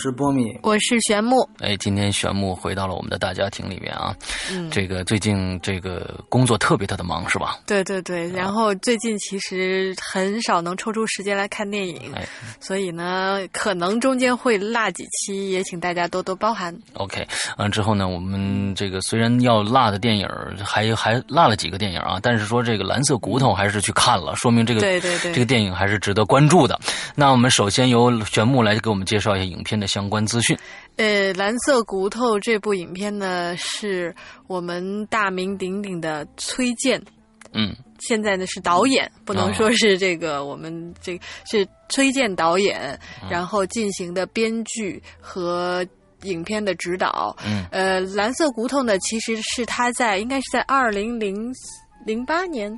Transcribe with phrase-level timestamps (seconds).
[0.00, 1.46] 我是波米，我是玄木。
[1.58, 4.16] 哎，今天玄木回到了我们的大家庭里面啊。
[4.50, 7.58] 嗯，这个最近这个工作特别特别忙，是吧？
[7.66, 12.10] 对对对，然后最近其实很少能抽出时间来看电影，
[12.60, 16.74] 所以呢，可能中间会落几期，也请大家多多包涵。
[16.94, 17.28] OK，
[17.58, 20.26] 嗯之后呢，我们这个虽然要落的电影
[20.64, 26.80] 还还落了几个电影啊，但是说这个蓝色骨头还是去看了，说明这个对对对，这个电影还是值得关注的。
[27.14, 29.78] 那我们首先由玄木来给我们介绍一下影片。
[29.80, 30.56] 的相关资讯。
[30.96, 34.14] 呃，蓝色骨头这部影片呢，是
[34.46, 37.02] 我们大名鼎鼎的崔健。
[37.52, 41.18] 嗯，现在呢是导演，不能说是这个我们这
[41.50, 42.96] 是崔健导演，
[43.28, 45.84] 然后进行的编剧和
[46.22, 47.36] 影片的指导。
[47.44, 51.52] 嗯，呃，蓝色骨头呢，其实是他在应该是在二零零
[52.06, 52.70] 零八年。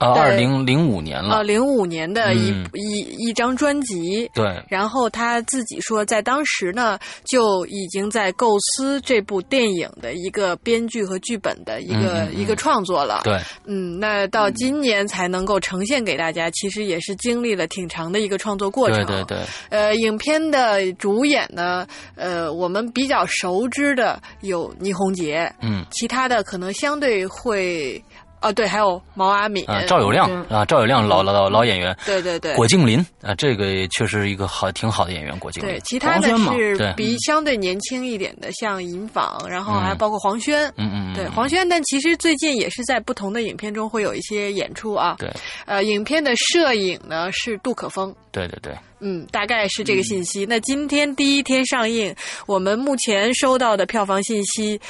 [0.00, 1.34] 啊，二零零五年了。
[1.36, 4.28] 啊，零五年的一一一张专辑。
[4.34, 4.64] 对。
[4.66, 13.20] 然后他自己说，在当时呢，就已经在构思这部电影的一个编剧和剧本的一个一个创作了。
[13.24, 13.38] 对。
[13.66, 19.04] 嗯，那到今年才能够呈现给大家，其实也是经历了挺长的一个创作过程。
[19.04, 19.38] 对对对。
[19.68, 25.52] 呃，影片的主演呢，呃，我们比较熟知的有倪虹洁。
[25.60, 25.84] 嗯。
[25.90, 28.02] 其他的可能相对会。
[28.40, 35.70] 哦，对，还有毛阿敏、赵有亮啊，赵有亮老老老演员，对对对，郭敬林啊，这个确实一个好挺好的演员，郭敬林。
[35.74, 45.16] 对，其他的是比相对年轻一点的，像尹昉，然后还包括黄轩，嗯嗯，对黄轩，但其实最近也是在不同的影片中会有一些演出啊。
[45.18, 45.30] 对，
[45.66, 50.46] 呃，影片的摄影呢是杜可风，对对对，嗯，大概是这个信息。
[50.46, 52.14] 那今天第一天上映，
[52.46, 54.80] 我们目前收到的票房信息。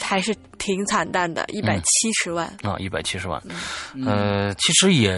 [0.00, 2.46] 还是挺惨淡的，一百七十万。
[2.62, 3.42] 啊，一百七十万，
[4.04, 5.14] 呃，其实也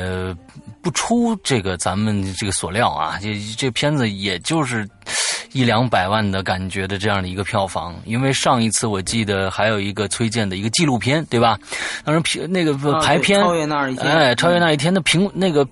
[0.81, 4.89] 不出这个咱们这个所料啊，这这片子也就是
[5.53, 11.59] 一两百万的感觉的这样的一个票房，因为上一次我记得还有一个崔健的一个纪录片，对吧？
[12.05, 15.69] 当时评那个排片，超越那一天，哎，超越那一天的评那个。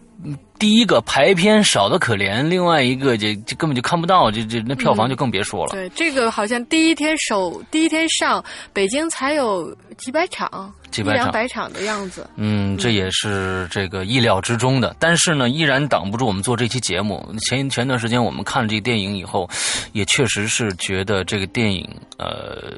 [0.59, 5.73] 第一个排片少的可怜，另外一个就就根本就看不到，这这那票房就更别说了。
[5.73, 12.27] 对，这个好像第一天首第一天上北京才有几百场，几百场百场的样子。
[12.37, 17.23] 嗯，这也是这个意料之中的，但是呢，依然挡不住我们做这期节目。
[17.47, 19.47] 前前段时间我们看了这个电影以后，
[19.93, 21.87] 也确实是觉得这个电影
[22.19, 22.73] 呃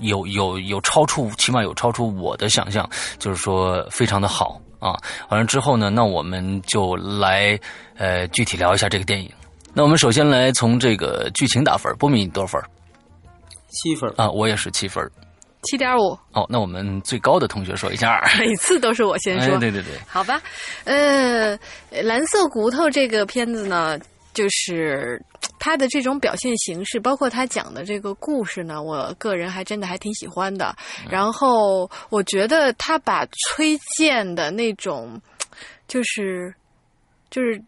[0.00, 2.88] 有有有超出，起码有超出我的想象，
[3.18, 4.60] 就是说非常的好。
[4.78, 4.96] 啊，
[5.28, 7.58] 完了之后呢，那我们就来
[7.96, 9.30] 呃具体聊一下这个电影。
[9.74, 12.62] 那我们首先来从这个剧情打分，波米多少分？
[13.68, 15.08] 七分啊，我也是七分，
[15.62, 16.18] 七点五。
[16.32, 18.20] 哦，那我们最高的同学说一下。
[18.38, 20.40] 每次都是我先说，对对对，好吧。
[20.84, 21.58] 呃，
[22.02, 23.98] 蓝色骨头这个片子呢。
[24.38, 25.20] 就是
[25.58, 30.72] 他的这种表现形式，包括他讲的这个故事呢，我个人还真的还挺喜欢的。
[31.10, 35.20] 然后我觉得他把崔健的那种，
[35.88, 36.54] 就是
[37.30, 37.60] 就是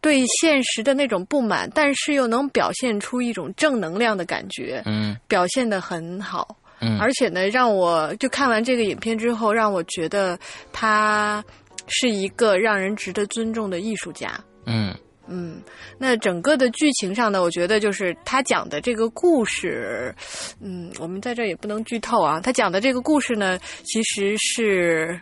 [0.00, 6.56] 对现实的那种不满，但是又能表现出一种正能量的感觉，嗯，表现的很好。
[6.80, 10.36] 嗯，而且呢，让我就看完这个影片之后，让我觉得
[10.72, 11.44] 他
[11.86, 14.36] 是一个让人值得尊重的艺术家。
[14.64, 14.92] 嗯。
[15.28, 15.60] 嗯，
[15.98, 20.14] 那整个的剧情上呢，我觉得就是他讲的这个故事，
[20.60, 22.40] 嗯，我们在这也不能剧透啊。
[22.40, 25.20] 他讲的这个故事呢，其实是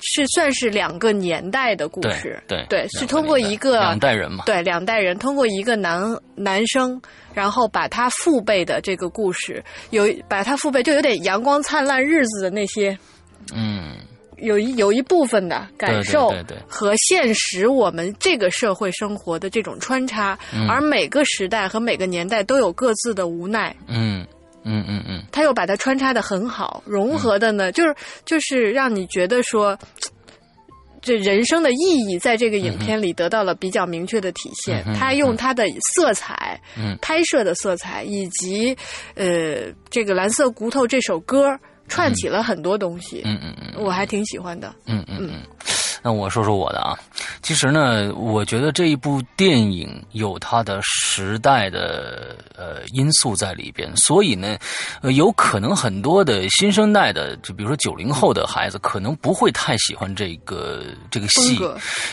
[0.00, 7.00] 是算是两个年代的故事，对对，是通过一个两代人嘛，对两代人通过一个男男生，
[7.34, 12.98] 然后把他父辈的这个故事，有把他父辈就有点阳光灿烂日子的那些，
[13.54, 13.96] 嗯。
[14.40, 16.32] 有一有一部分的感受
[16.66, 20.38] 和现实，我们这个社会生活的这种穿插，
[20.68, 23.74] 而每个时代和每个年代都有各自的无奈。
[23.86, 24.26] 嗯
[24.64, 27.94] 嗯嗯嗯，他又把它穿插的很好，融合的呢，就是
[28.24, 29.78] 就是让你觉得说，
[31.00, 34.84] 这人生的意义在这个影片里得到了比较明确的体现。
[34.94, 35.64] 他用他的
[35.94, 36.60] 色彩，
[37.00, 38.76] 拍摄的色彩，以及
[39.14, 41.58] 呃，这个蓝色骨头这首歌。
[41.88, 45.18] 串起了很多东西，嗯嗯嗯，我还挺喜欢的，嗯嗯。
[45.20, 45.40] 嗯，
[46.02, 46.96] 那我说说我的啊，
[47.42, 54.56] 其实呢，我觉得这一部电影有它的时代的呃因素在里边，所以呢，
[55.02, 61.58] 呃，有可能很多的新生代的，就比如说九零后的孩子，可能不会太喜欢这个这个戏，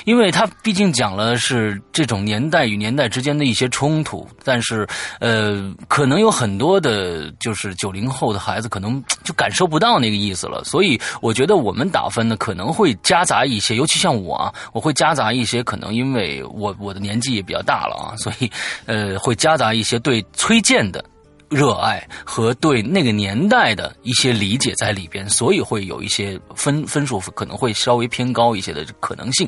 [0.05, 4.87] 因为它毕竟讲了是这种年代与年代之间的一些冲突，但是
[5.19, 18.49] 呃，可能有很多的，就是九零后的孩子可能就感受不到那个意思了，所以我觉得我们打分呢，可能会夹杂一些，尤其像我啊，我会夹杂一些，可能因为我我的年纪也比较大了啊，所以
[18.85, 21.03] 呃，会夹杂一些对崔健的。
[21.47, 29.47] 热爱和对那个年代的一些理解在里边，所以会有一些分分数可能会稍微偏高一些的可能性。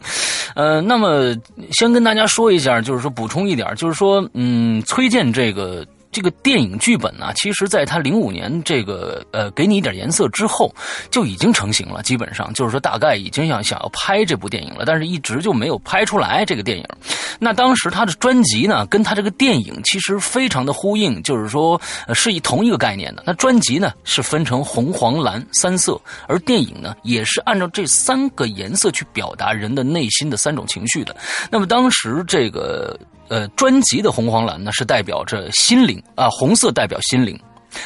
[0.54, 1.36] 呃，那么
[1.72, 5.86] 先跟大家说一下，就是说补充一点，就是说，嗯，崔健这个。
[6.12, 10.74] 这个电影剧本呢，其实在他零五年这个呃给你一点颜色之后，
[11.12, 12.02] 就已经成型了。
[12.02, 16.86] 基本上就是说，大概已经想想要拍这部电影了，但是一直就没有拍出来这个电影。
[17.40, 21.80] 那当时他的专辑呢，跟他这个电影其实非常的呼应，就是说
[22.14, 23.24] 是以同一个概念的。
[23.26, 31.16] 那专辑呢是分成红、黄、蓝三色，而电影呢也是按照这三个颜色去表达人的内心的三种情绪的。
[31.52, 32.98] 那么当时这个。
[33.30, 37.40] 呃，专辑的红黄蓝呢，是代表着心灵啊，红色代表心灵，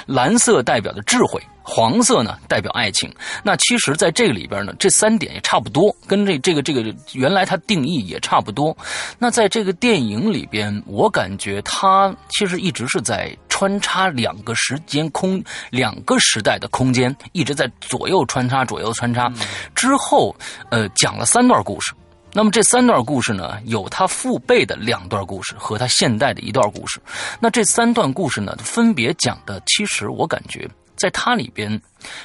[0.06, 3.12] 蓝色代表的智慧，黄色呢代表爱情。
[3.44, 8.76] 那其实，在这个里边呢，这三点也差不多，跟这这个这个原来它定义也差不多。
[9.18, 19.32] 那在这个电影里边，我感觉它其实一直是在穿插两个时间空、两个时代的空间，一直在左右穿插、左右穿插。
[19.76, 20.36] 之后，
[20.70, 21.94] 呃，讲了三段故事。
[22.34, 27.02] 那么这三段故事呢，有他父辈的两段故事和他现代的一段故事。
[27.40, 31.82] 那这三段故事呢，分别讲的，其实我感觉，在它里边，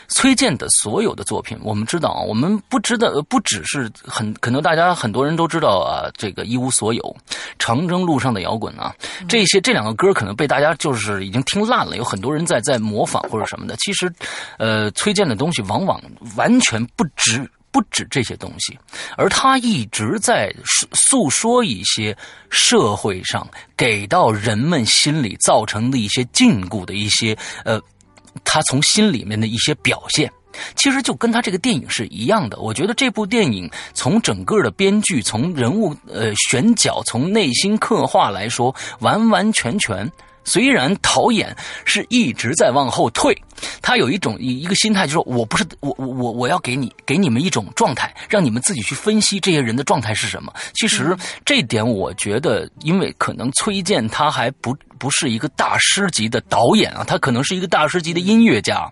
[0.07, 7.17] 崔健的所有的作品，我们知道啊，我们不知道，不只是很可能大家很多人都知道啊，这个一无所有，
[7.59, 8.95] 长征路上的摇滚啊，
[9.29, 13.75] 这些这两个歌可能被大家就是已经听烂了，有很多人在在模仿或者什么的。
[13.79, 14.13] 其实，
[14.59, 16.01] 呃，崔健的东西往往
[16.37, 17.51] 完全不值。
[17.77, 18.79] 不止这些东西，
[19.19, 20.51] 而他一直在
[20.95, 22.17] 诉说一些
[22.49, 23.47] 社会上
[23.77, 27.37] 给到人们心里造成的一些禁锢的一些
[27.67, 27.79] 呃，
[28.45, 30.33] 他从心里面的一些表现，
[30.75, 32.59] 其实就跟他这个电影是一样的。
[32.61, 40.11] 我觉得这部电影从整个的编剧、从人物呃选角、从内心刻画来说，完完全全。
[40.47, 41.55] 虽然导演
[41.85, 43.37] 是一直在往后退，
[43.83, 50.51] 他有一种一一个心态，就是说我不是我我我我要给你给你们一种状态，让你们自己去分析这些人的状态是什么。
[50.75, 51.15] 其实
[51.45, 58.89] 这点我觉得，因为可能崔健他还不不是一个大师级的导演啊，他可能是一个大师级的音乐家，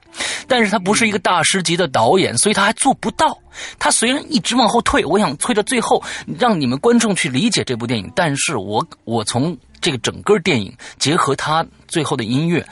[0.48, 3.38] 但是他不是一个大师级的导演，所以他还做不到。
[3.78, 6.02] 他虽然一直往后退，我想退到最后，
[6.36, 9.56] 让你们观众去理解这部电影，但是我我从。
[9.84, 12.66] 这个整个电影结合他最后的音乐，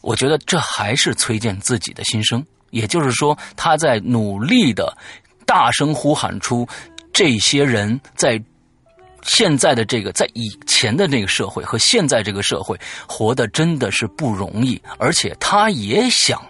[0.00, 2.40] 我觉得这还是崔健自己的心声。
[2.70, 4.96] 也就是说，他在努力的
[5.44, 6.64] 大声呼喊出，
[7.12, 8.40] 这些人在
[9.22, 16.40] 现在的这个在以前的那个社会和现在这个社会活的真的是不容易，而且他也想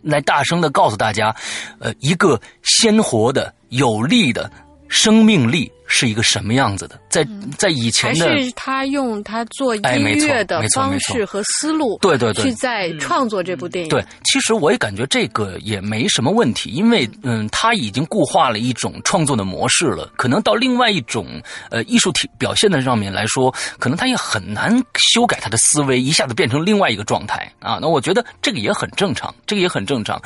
[0.00, 1.36] 来大声的告诉大家，
[1.78, 4.50] 呃，一个鲜活的、有力的
[4.88, 5.70] 生命力。
[5.92, 6.98] 是一个什么样子的？
[7.10, 7.26] 在
[7.58, 13.90] 在以前的，还是他用他做音乐的方式和思路，对对对，去在创作这部电影。
[13.90, 20.10] 对，其实我也感觉这个也没什么问题，因为嗯，他已经固化了一种创作的模式了。
[20.16, 21.26] 可能到另外一种
[21.70, 27.78] 呃艺术体表现的上面来说，可能他也很难修改他的思维，一下子变成另外一个状态啊。
[27.82, 30.18] 那我觉得这个也很正常，这个也很正常。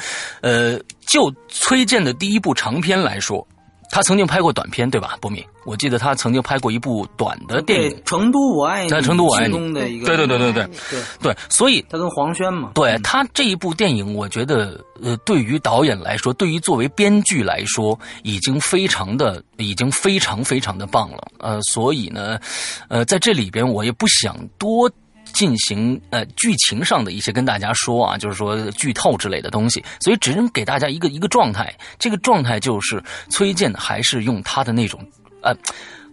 [0.43, 3.45] 呃，就崔健的第一部长篇来说。
[3.91, 5.45] 他曾经拍过短片，对吧，波米？
[5.65, 8.89] 我记得他曾经拍过一部短的电影《成都我爱你》。
[8.91, 21.29] 在《成都我爱你》的一个，对对对对对对对，所以他跟黄轩嘛，对他这一部电影，我觉得呃，对于导演来说，对于作为编剧来说，已经非常的，已经非常非常的棒了。
[21.39, 22.39] 呃，所以呢，
[22.89, 24.91] 呃，在这里边我也不想多。
[25.33, 31.75] 进行呃剧情上的一些跟大家说啊，就是说剧透之类的东西，所以只能给大家一个一个状态。
[31.99, 35.01] 这个状态就是崔健还是用他的那种
[35.43, 35.55] 呃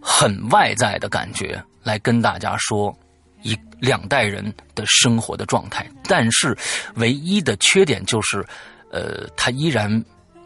[0.02, 2.94] 很外在的感觉来跟大家说
[3.42, 5.90] 一两代人的生活的状态。
[6.04, 6.58] 但是
[6.96, 8.46] 唯一的缺点就是，
[8.92, 10.04] 呃，他依然，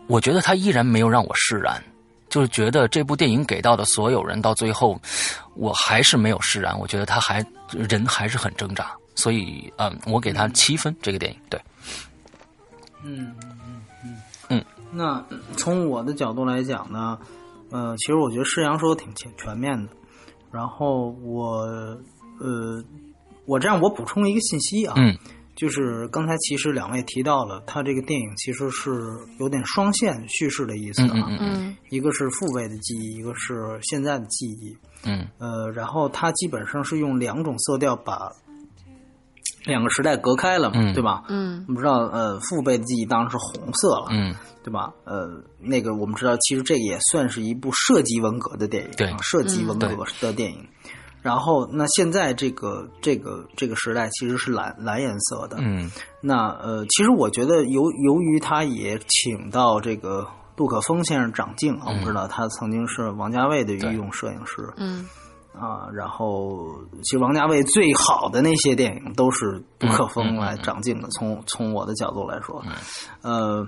[0.08, 1.84] 我觉得他依然没有让我释然。
[2.30, 5.00] 就是觉得这部电影给到的所有人到最后，
[5.56, 6.78] 我还是没有释然。
[6.78, 10.96] 我觉得他还人还是很挣扎，所以嗯，我给他七分。
[11.02, 11.60] 这个电影对，
[13.04, 14.18] 嗯嗯嗯
[14.50, 14.66] 嗯。
[14.92, 15.24] 那
[15.56, 17.18] 从我的角度来讲呢，
[17.72, 19.92] 呃，其实我觉得施洋说的挺全全面的。
[20.52, 21.60] 然后我
[22.40, 22.84] 呃，
[23.46, 25.16] 我这样我补充一个信息啊，嗯
[25.58, 28.92] 就是刚才其实两位提到了，他这个电影其实是
[29.40, 34.78] 有点双线叙事的意思啊，嗯嗯嗯一个是父辈的记忆，一个是现在的记忆。
[35.04, 38.32] 嗯呃，然后它基本上是用两种色调把
[39.66, 41.24] 两个时代隔开了嘛，嗯对吧？
[41.28, 44.94] 嗯我们知道，呃，父辈的记忆当然是红色了，嗯对吧？
[45.06, 50.68] 呃，那个我们知道，其实这也算是一部涉及文革的电影，对啊涉及文革嗯的电影。
[51.28, 55.58] 然后，那现在这个这个这个时代其实是蓝蓝颜色的。
[55.60, 55.92] 嗯
[56.22, 65.06] 那呃，其实我觉得由由于他也请到这个杜可风先生掌镜啊，我们知道他曾经是王家卫的御用摄影师，嗯
[65.54, 66.66] 啊，然后
[67.04, 72.64] 其实王家卫最好的那些电影都是杜可风来掌镜的，从从我的角度来说，
[73.22, 73.68] 呃，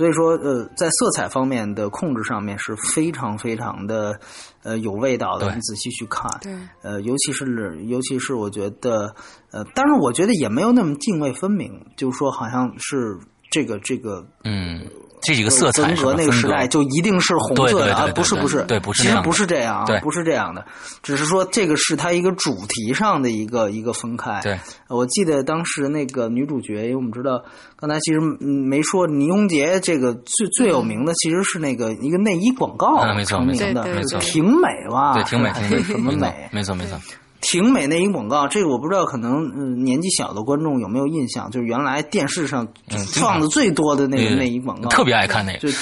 [0.00, 4.18] 所以说呃，在色彩方面的控制上面是非常非常的
[4.62, 9.14] 呃有味道的，你仔细去看，对，呃，尤其是尤其是我觉得，
[9.50, 13.18] 呃，当然我觉得也没有那么泾渭分明，就是说好像是
[13.50, 14.86] 这个这个嗯，
[15.22, 20.64] 这几个色彩文革是吧风格那个时代就一定是红色的啊，不是不是，对不是其实不是这样啊，不是这样的，
[21.02, 24.40] 只是说这个是它一个主题上的一个一个分开。
[24.88, 27.42] 我记得当时那个女主角，因为我们知道
[27.76, 35.14] 刚才其实嗯没说倪虹洁这个最最有名的其实是那个一个内衣广告啊没错成名的，没错挺美吧？
[35.14, 36.48] 对，挺美， 挺美，什么美？
[36.52, 36.98] 没错没错，
[37.40, 41.50] 挺美内衣广告，这个我不知道，可能嗯年纪小的观众有没有印象？
[41.50, 45.68] 就是原来电视上嗯放的最多的那个对内衣广告，特别爱看那个就，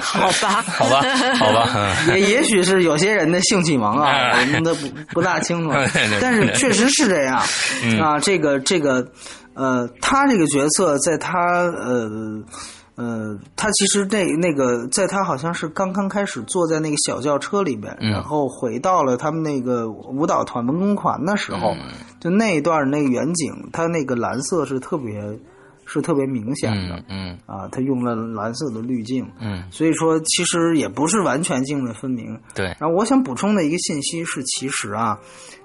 [0.00, 1.02] 好吧，好吧，
[1.38, 1.68] 好吧，
[2.08, 5.70] 嗯也也许是有些人的性启蒙啊，哎我们都不不大清楚
[6.20, 7.40] 但是确实是这样
[7.84, 8.18] 嗯啊。
[8.18, 9.06] 这个这个
[9.54, 12.42] 呃，他这个角色在他呃。
[12.94, 18.10] 呃，他其实那那个，在他好像是刚刚开始坐在那个小轿车里边，嗯。
[18.10, 21.92] 然后回到了他们那个舞蹈团文工团的时候，嗯。
[22.20, 25.40] 就那一段那个远景，他那个蓝色是特别
[25.84, 27.38] 是特别明显的、嗯嗯。
[27.46, 32.38] 啊，他用了蓝色的滤镜，嗯，所以说其实也不是完全泾渭分明。
[32.54, 35.18] 对，然后我想补充的一个信息是，其实啊，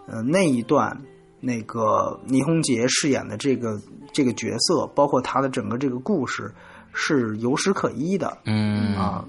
[0.08, 0.98] 呃，那一段
[1.42, 3.80] 那个倪虹洁饰演的这个
[4.14, 6.52] 这个角色，包括他的整个这个故事，
[6.98, 8.96] 是有史可依的嗯。
[8.98, 9.24] 啊。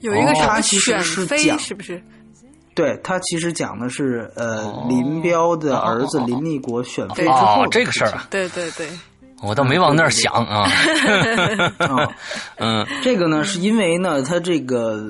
[0.00, 2.02] 有一个他其实选妃是讲是不是？
[2.74, 4.86] 对他其实讲的是呃哦。
[4.88, 8.88] 林彪的儿子林立国选妃之后这个事儿啊，对对对，
[9.42, 10.68] 我倒没往那儿想啊。
[12.58, 12.84] 嗯。
[13.02, 15.00] 这个呢，是因为呢，他这个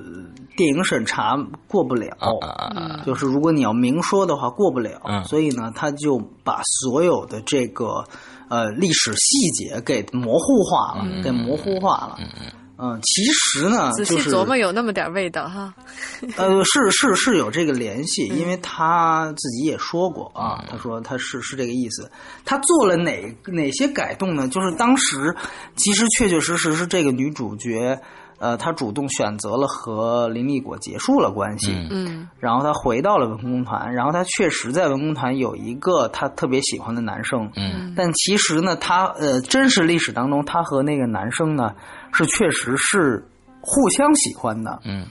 [0.56, 1.34] 电影审查
[1.66, 5.24] 过不了，啊啊，就是如果你要明说的话过不了，嗯。
[5.24, 8.04] 所以呢，他就把所有的这个
[8.48, 12.18] 呃历史细节给模糊化了，给模糊化了。
[12.18, 15.72] 嗯其实呢，仔细就是琢磨有那么点味道哈。
[16.36, 22.10] 呃，是是是有这个联系，因为他自己也说过啊，他说他是是这个意思。
[22.44, 24.48] 他做了哪哪些改动呢？
[24.48, 25.34] 就是当时
[25.76, 27.96] 其实确确实实是这个女主角，
[28.38, 41.74] 呃，他主动选择了和林立果结束了关系，嗯嗯然后他回到了文工团，然后他确实在文工团有一个他特别喜欢的男生，嗯但其实呢，他呃真实历史当中，他和那个男生呢
[42.12, 43.26] 是确实是
[43.60, 45.06] 互相喜欢的，嗯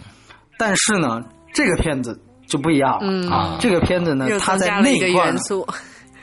[0.58, 1.22] 但是呢，
[1.54, 3.58] 这个片子就不一样了、嗯啊。
[3.60, 5.68] 这个片子呢他，在那一个那块呢，元素。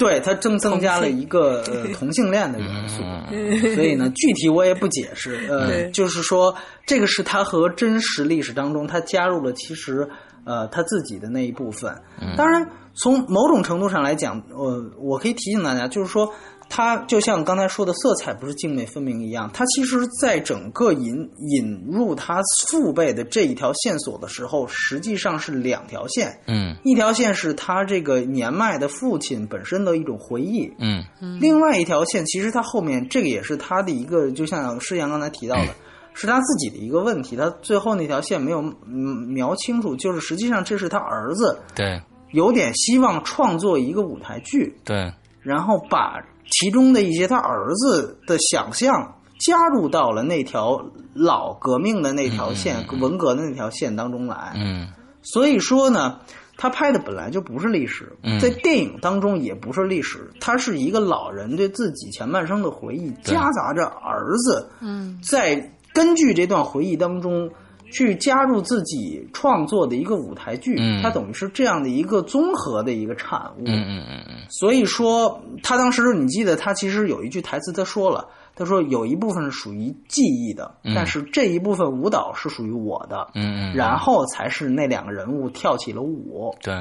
[0.01, 5.47] 对它增增加了一个呃 同性恋的元素，嗯所以呢，具体我也不解释。
[5.51, 6.55] 呃，就是说，
[6.87, 10.09] 这个是他和真实历史当中，他加入了其实
[10.45, 11.95] 呃他自己的那一部分。
[12.37, 16.33] 当然，从某种程度上来讲，呃，我可以提醒大家，就是说。
[16.71, 26.41] 它就像刚才说的，色彩不是泾渭分明一样，它其实在整个引引入他父辈的这一条线索的时候，实际上是两条线。
[26.47, 31.05] 嗯一条线是他这个年迈的父亲本身的一种回忆，嗯
[31.41, 35.75] 另外一条线其实他后面这个也是他的一个，就像施阳刚才提到的，
[36.15, 37.35] 是他自己的一个问题。
[37.35, 42.01] 他最后那条线没有嗯描清楚，就是实际上这是他儿子对
[42.31, 54.53] 有点希望创作一个舞台剧，对，然后把其中的一些他儿子的想象加入到了那条老革命的那条线、文革的那条线当中来。
[54.57, 54.89] 嗯。
[55.23, 56.19] 所以说呢，
[56.57, 58.39] 他拍的本来就不是历史，嗯。
[58.41, 65.19] 在电影当中也不是历史，他是一个老人对自己前半生的回忆，夹杂着儿子嗯。
[65.23, 67.51] 在根据这段回忆当中
[67.91, 71.03] 去加入自己创作的一个舞台剧，嗯。
[71.03, 73.63] 它等于是这样的一个综合的一个产物。
[73.67, 74.35] 嗯嗯嗯嗯。
[74.49, 86.55] 所以说，他当时你记得他其实有一句台词，他说了，他说有一部分是属于记忆的，但是这一部分舞蹈是属于我的，嗯嗯，然后才是那两个人物跳起了舞。
[86.63, 86.75] 对，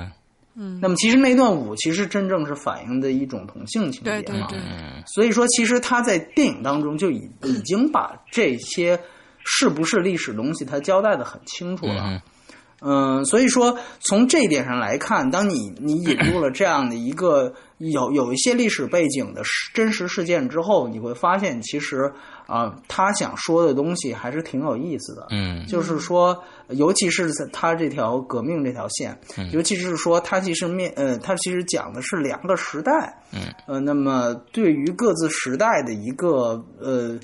[0.82, 4.22] 那么其实那段舞其实真正是反映的一种同性情节嘛，对。
[4.24, 4.60] 对对，
[5.06, 9.00] 所以说其实他在电影当中就已已经把这些
[9.58, 12.04] 是不是历史东西他交代的很清楚了。
[12.08, 12.22] 嗯
[12.82, 22.10] 嗯，所以说从这一点上来看，当你你引入了这样的一个有有一些历史背景的事真实事件之后，你会发现其实
[22.48, 25.28] 啊、呃他想说的东西还是挺有意思的。
[25.30, 37.20] 嗯就是说，尤其是他这条革命这条线，嗯尤其是说他其实面呃，他其实讲的是两个时代，嗯，呃，那么对于各自时代的一个呃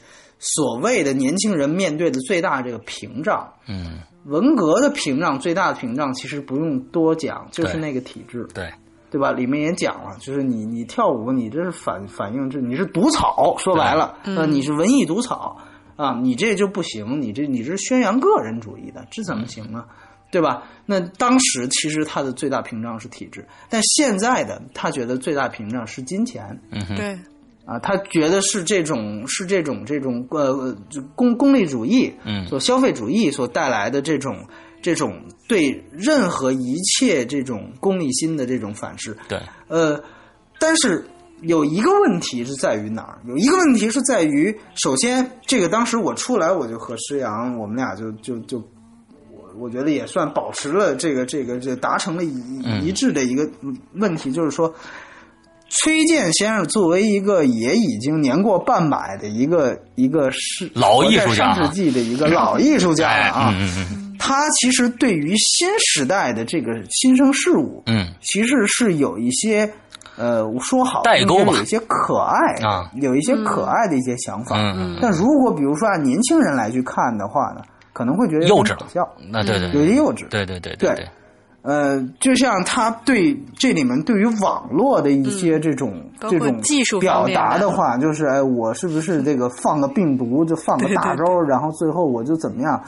[0.54, 8.72] 所谓的年轻人面对的最大这个屏障，嗯，文革的屏障最大的屏障其实不用多讲，就是那个体制，对，
[9.10, 9.32] 对吧？
[9.32, 15.58] 里面也讲了，就是你你跳舞，你这是反反映这你是毒草，说白了，呃，你是文艺毒草
[15.96, 19.86] 啊，你这就不行，你这你这是宣扬个人主义的，这怎么行呢？
[20.32, 20.64] 对吧？
[20.86, 26.60] 那当时其实他的最大屏障是体制，但现在的他觉得最大屏障是金钱。
[26.72, 27.18] 嗯哼，对，
[27.66, 34.38] 啊，他觉得是这种是这种这种呃就功功利主义，嗯所消费主义所带来的这种
[34.84, 40.00] 这种对任何一切这种功利心的这种反噬，对，呃，
[40.60, 41.04] 但是
[41.42, 43.18] 有一个问题是在于哪儿？
[43.28, 48.60] 有一个问题是在于，首先这个当时我出来，我就和施阳，我们俩就就就，
[49.32, 53.50] 我我觉得也算保持了这个这个这达成了一嗯一致的一个
[53.94, 54.72] 问题，就是说。
[55.84, 69.70] 崔健先生作为一个也已经年过半百的一个一个是老艺术家上世纪的一个老 艺术家了啊，嗯嗯他其实对于新时代的这个新生事物，嗯其实是有一些，
[70.18, 74.56] 呃，说好代沟吧有一些可爱啊，有一些可爱的一些想法。
[74.58, 80.28] 嗯嗯但如果比如说按年轻人来去看的话呢，可能会觉得幼稚了笑，嗯，那对对有些幼稚。
[80.30, 81.08] 对对对对对，
[81.66, 92.80] 呃，就像他对这里面对于网络的一些这种、包这种技术表达的话，就是哎，我是不是这个放个病毒就放个对对大招，然后最后我就怎么样？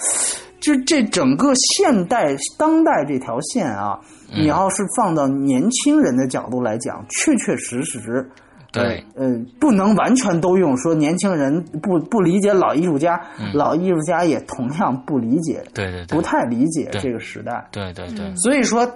[0.60, 4.00] 就这整个现代当代这条线啊，
[4.32, 8.30] 嗯你要是放到年轻人的角度来讲，确确实实。
[8.72, 13.20] 对，呃，不能完全都用说年轻人不不理解老艺术家，
[13.54, 17.68] 老艺术家也同样不理解，对对不太理解这个时代。
[17.72, 18.88] 对对对，所以说，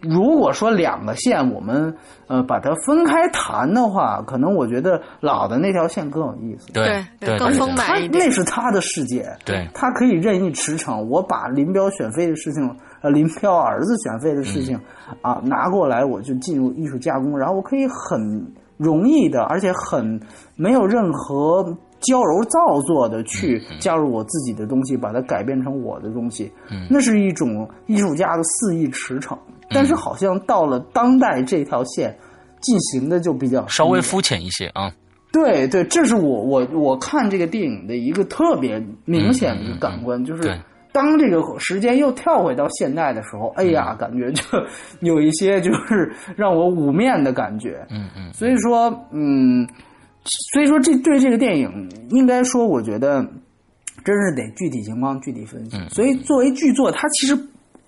[0.00, 1.94] 如果说两个线我们
[2.26, 6.72] 呃把它分开谈的话，可能我觉得老的那条线更有意思。
[6.72, 8.24] 对对更丰满一点。
[8.26, 8.32] 那。
[8.32, 9.68] 是他的世界，对。
[9.74, 11.04] 他可以任意驰骋。
[11.04, 14.80] 我把林彪选妃的事情，呃，林彪儿子选妃的事情、
[15.20, 18.42] 啊拿过来，我就进入艺术加工，然后我可以很
[18.76, 20.20] 容易的，而且很
[20.56, 21.64] 没有任何
[22.00, 26.50] 矫揉造作的去加入我自己的东西，把它改变成我的东西。
[26.70, 26.86] 嗯。
[26.90, 29.36] 那是一种艺术家的肆意驰骋。
[29.74, 32.14] 但是好像到了当代这条线
[32.60, 34.92] 进行的就比较稍微肤浅一些啊，
[35.32, 40.42] 对对，这是我我我看这个电影的一个特别明显的感官，就是
[40.92, 43.72] 当这个时间又跳回到现代的时候，哎嗯。
[43.72, 44.42] 呀，感觉就
[45.00, 47.86] 有一些就是让我捂面的感觉。
[47.90, 49.66] 嗯嗯所以说，嗯，
[50.52, 53.26] 所以说这对这个电影，应该说，我觉得
[54.04, 55.76] 真是得具体情况具体分析。
[55.78, 57.34] 嗯所以作为剧作，它其实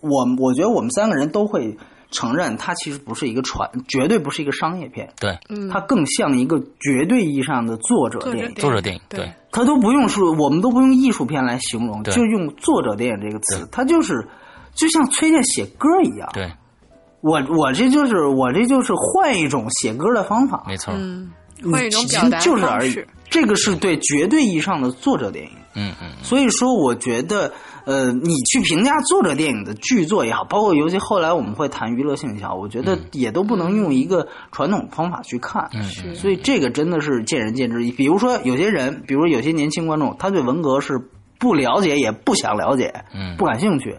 [0.00, 1.76] 我我觉得我们三个人都会
[2.10, 5.10] 承认，它其实不是一个传，绝对不是一个商业片。
[5.20, 14.26] 对，嗯，它更像一个绝对意义上的作者电影，作者电作者电影对对它都不用说，我们都不用艺术片来形容，就用作者电影这个词，他就是
[14.74, 16.28] 就像崔健写歌一样。
[16.32, 16.52] 对，
[17.20, 21.30] 我我这就是我这就是换一种写歌的方法，没错，嗯，
[21.70, 23.08] 换一种其表达就是而已方式。。
[23.34, 25.50] 这个是对绝对意义上的作者电影。
[25.74, 27.52] 嗯嗯所以说，我觉得，
[27.84, 35.68] 呃，你去评价作者电影的剧作也好，包括尤其后来我们会谈娱乐性也好，我觉得也都不能用一个传统方法去看。
[35.74, 37.78] 嗯是所以这个真的是见仁见智。
[37.96, 40.92] 比如说，有些人，比如有些年轻观众，他对文革是
[41.40, 43.98] 不了解，也不想了解，嗯不感兴趣。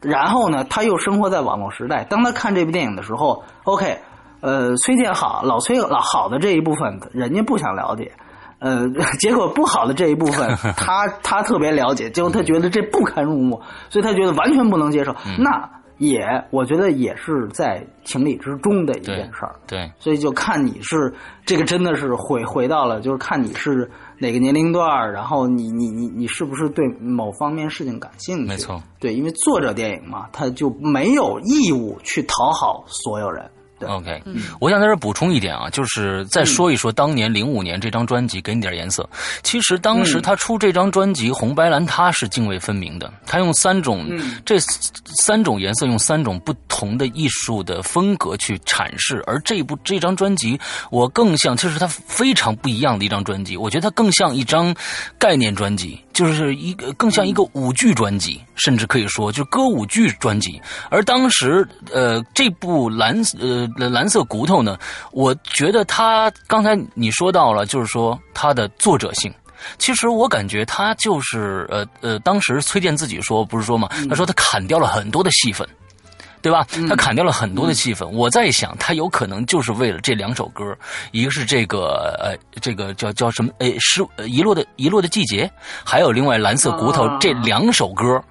[0.00, 2.04] 然后呢，他又生活在网络时代。
[2.08, 3.98] 当他看这部电影的时候，OK，
[4.42, 8.12] 呃，崔健好，老崔老好的这一部分，人家不想了解。
[8.58, 8.88] 呃，
[9.20, 15.14] 结果不好的这一部分， 他他特别了解，结果他觉得这不堪入目，所以他觉得完全不能接受。
[15.38, 19.56] 那也，我觉得也是在情理之中的一件事儿。
[19.66, 21.14] 对，所以就看你是
[21.46, 28.44] 这个真的是回回到了，就是看你是哪个年龄段，然后你你你你是不是对某方面事情感兴趣？
[28.46, 34.22] 没错，对，因为作者电影嘛，他就没有义务去讨好所有人，对 OK，
[34.60, 39.08] 我想在这补充一点啊，就是再说一说当年零五年这张专辑《给你点颜色》。
[39.42, 44.06] 其实当时他出这张专辑《红白蓝》，他是泾渭分明的，他用三种
[44.44, 44.58] 这
[45.24, 49.22] 三种颜色，用三种不同的艺术的风格去阐释。
[49.26, 50.58] 而这部这张专辑，
[50.90, 53.56] 我更像，其实它非常不一样的一张专辑。
[53.56, 54.74] 我觉得它更像一张
[55.18, 60.60] 概念专辑，就是一个更像一个舞剧专辑，甚至可以说就是歌舞剧专辑。
[60.90, 63.64] 而当时，呃，这部蓝呃。
[63.76, 64.78] 蓝色骨头呢？
[65.12, 69.32] 我觉得它刚才你说到了，就是说它的作者性。
[69.78, 75.68] 其实我感觉他就是呃呃，当时崔健自己说不是说嘛，他说他砍掉了很多的戏份，
[76.42, 76.66] 对吧？
[76.88, 78.10] 他砍掉了很多的戏份。
[78.12, 80.64] 我在想，他有可能就是为了这两首歌，
[81.12, 83.50] 一个是这个呃这个叫叫什么？
[83.58, 85.50] 哎，是遗落的遗落的季节，
[85.84, 88.22] 还有另外蓝色骨头这两首歌，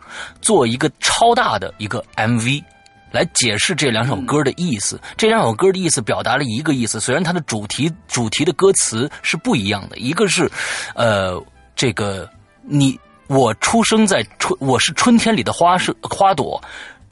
[0.42, 2.64] 做一个超大的一个 MV。
[3.12, 5.00] 来解释这两首歌的意思。
[5.16, 9.96] 这两首歌的意思表达了一个意思，虽然它的主题主题的歌词是不一样的。
[9.96, 10.52] 一个是，
[10.96, 11.42] 呃，
[11.78, 12.30] 这个
[12.62, 16.62] 你我出生在春，我是春天里的花是花朵，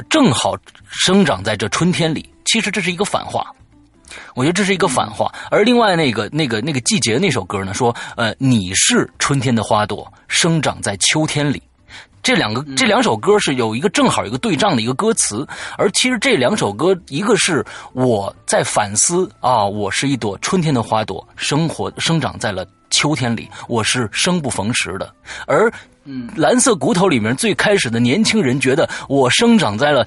[0.10, 0.56] 正好
[0.88, 2.30] 生长在这春天里。
[2.46, 3.50] 其实这是一个反话，
[4.36, 5.34] 我觉得这是一个反话。
[5.50, 11.62] 而另外那个那个那个季节那首歌呢，说呃你是春天的花朵，生长在秋天里。
[12.22, 25.14] 这两个这两首歌是有一个正好一个对仗的一个歌词，而其实这两首歌，一个是我在反思啊，我是一朵春天的花朵，生活生长在了秋天里，我是生不逢时的，
[25.48, 25.72] 而。
[26.06, 30.06] 嗯，蓝色骨头里面最开始的年轻人觉得我生长在了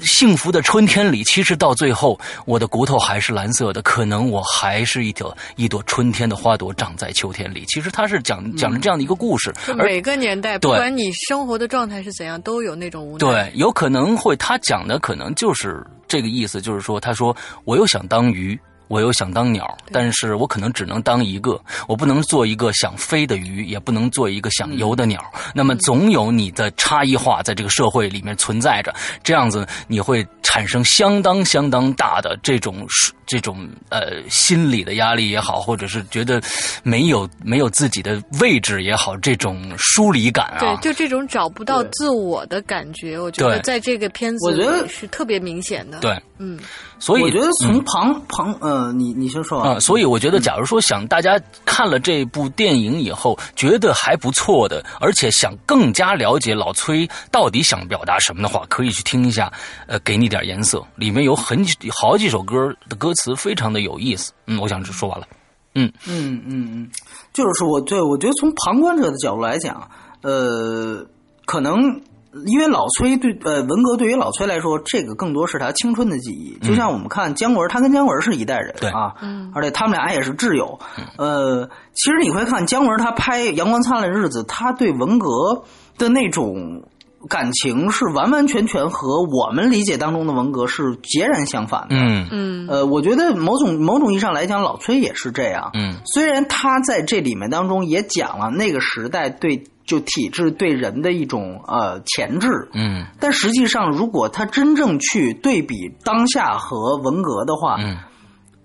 [0.00, 7.64] 幸福的春天里，其实到最后我的骨头还是蓝色的，可能我还是一朵一朵春天的花朵长在秋天里。
[7.68, 9.54] 其实他是讲讲了这样的一个故事。
[9.76, 13.18] 每个年代，不管你生活的状态是怎样，都有那种无奈。
[13.18, 18.58] 对，有可能会他讲的可能就是这个意思，就是说，他说我又想当鱼。
[18.90, 25.22] 我又想当鸟，但是我可能只能当一个，我不能做一个想飞的鱼，也不能做一个想游的鸟。
[25.54, 32.84] 那么总有你的差异化在这个社会里面存在着，这样子你会产生相当相当大的这种
[33.30, 36.42] 这种呃心理的压力也好，或者是觉得
[36.82, 46.00] 没有没有自己的位置也好，这种疏离感啊，对，就这种找不到自我的感觉，我觉得在这个片子里是特别明显的。
[46.00, 46.58] 对，嗯。
[46.98, 49.80] 所以我觉得从旁旁呃，你你先说啊。
[49.80, 59.50] 所以我觉得，假如说想大家看了这部电影以后觉得还不错的，而且想更加了解老崔到底想表达什么的话，可以去听一下。
[59.86, 62.54] 呃，给你点颜色，里面有很好几首歌
[62.88, 64.32] 的歌词非常的有意思。
[64.46, 65.26] 嗯，我想就说完了。
[65.74, 66.90] 嗯嗯嗯嗯，
[67.32, 69.90] 就是说，我对我觉得从旁观者的角度来讲，
[70.22, 71.06] 呃，
[71.44, 72.00] 可能。
[72.46, 76.56] 因为老崔对呃文革对于老崔来说，这个更多是他青春的记忆。
[76.64, 79.16] 就像我们看姜文，他跟姜文是一代人啊，
[79.52, 80.78] 而且他们俩也是挚友。
[81.18, 85.64] 呃，其实你会看姜文他拍《阳光灿烂的日子》，他对文革
[85.98, 86.84] 的那种
[87.28, 91.88] 感情是完完全全和我们理解当中的文革是截然相反的。
[91.90, 92.66] 嗯嗯。
[92.68, 95.70] 呃，我觉得某种某种意义上来讲，老崔也是这样。
[95.74, 95.96] 嗯。
[96.04, 99.64] 虽然他在这里面当中也讲了那个时代对。
[99.86, 107.96] 就体制对人的一种呃钳制，嗯，但实际上，如果他真正去对比当下和文革的话，嗯，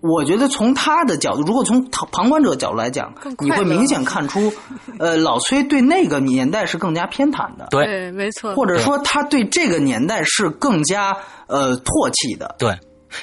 [0.07, 4.51] 我觉得从他的角度，如果从旁观者角度来讲，你会明显看出，
[4.99, 12.77] 呃，老崔对那个年代是更加偏袒的，对，没错，或者说他对这个年代是更加呃唾弃的，对。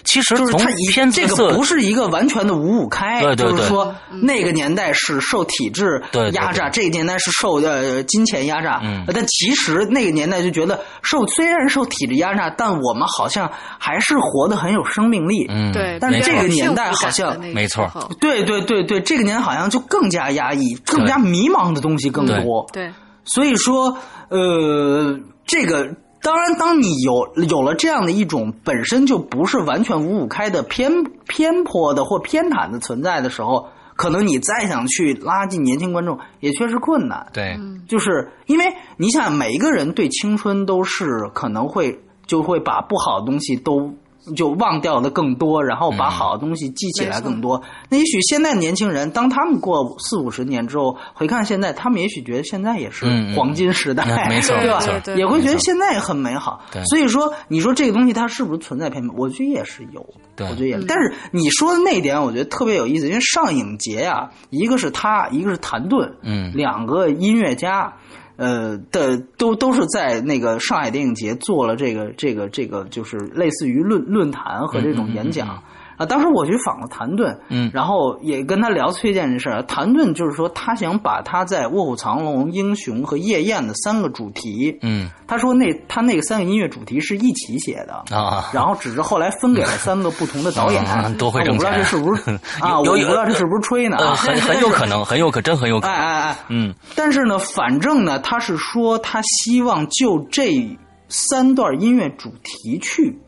[0.05, 8.81] 其实就是他一片这个不是一个完全的五五开，就是说那个年代是受体制压榨，这个年代是受呃金钱压榨。
[8.83, 15.47] 嗯，但其实那个年代就觉得受虽然受体制压榨，但我们好像还是活得很有生命力。
[15.51, 15.99] 嗯，对。
[16.01, 22.66] 但是这个年代好像没错，对对对对，这个年代好像就更加压抑，更加迷茫的东西更多。
[22.73, 22.90] 对，
[23.25, 23.99] 所以说
[24.31, 25.88] 呃这个。
[26.23, 37.27] 当然，当你有有了这样的一种本身就不是完全五五开的偏偏颇的或偏袒的存在的时候，可能你再想去拉近年轻观众也确实困难。
[37.33, 37.59] 对，
[37.89, 38.65] 就是因为
[38.97, 43.95] 你想，每一个人对青春都是可能会就会把不好的东西都。
[44.37, 47.63] 就忘掉的更多，然后把好的东西记起来更多。
[47.89, 53.05] 那也许现在的年轻人，当他们过四五十年之后回看现在，他们也许觉得现在也是
[53.35, 54.81] 黄金时代，没错， 对吧？
[55.17, 56.61] 也会觉得现在也很美好。
[56.87, 60.01] 所以说，你说这个东西它是不是存在偏我觉得也是有，
[60.39, 60.79] 我觉得也。
[60.87, 67.93] 但是你说的那点，我觉得特别有意思，因为上影节呀，一个是他，一个是谭盾，嗯，两个音乐家。
[68.42, 75.62] 呃的都都是在那个上海电影节做了这个这个这个，就是类似于论论坛和这种演讲。
[75.96, 79.62] 啊，当时我去访了谭盾，嗯，然后也跟他聊崔健这事儿。
[79.64, 90.83] 谭盾就是说，他想把他在《卧虎藏龙》《英雄》和《夜宴》的三个主题，嗯，他说那他那个三个音乐主题是一起写的啊，然后只是后来分给了三个不同的导演，
[91.18, 91.62] 多会挣钱。
[91.62, 92.78] 我不知道这是不是 啊？
[92.78, 93.96] 我不知道这是不是吹呢？
[94.02, 95.94] 啊很很有可能，很有可真很有可能。
[95.94, 96.74] 哎哎哎，嗯。
[96.94, 100.76] 但是呢，反正呢，他是说他希望就这
[101.09, 103.18] 三段音乐主题去。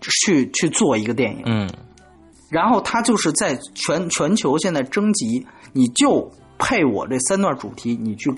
[0.00, 1.68] 去去做一个电影，嗯，
[2.48, 8.32] 然后他就是在全全球现在征集，你就配我这三段主题，你去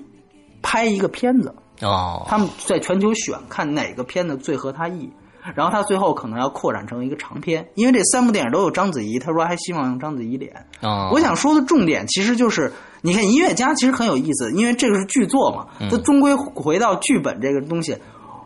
[0.60, 1.54] 拍一个片子。
[1.80, 2.24] 哦。
[2.26, 5.08] 他们在全球选，看哪个片子最合他意，
[5.54, 10.66] 然后他最后可能要扩展成一个长片，因为这三部电影都有章子怡，他说还希望用章子怡脸。
[10.80, 12.72] 哦，我想说的重点其实就是，
[13.02, 17.96] 你看音乐家其实很有意思，因为这个是剧作嘛，它终归回到剧本这个东西，